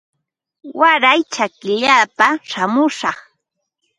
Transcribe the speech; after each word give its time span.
Waray 0.79 1.19
chakillapa 1.33 2.27
shamushaq 2.49 3.17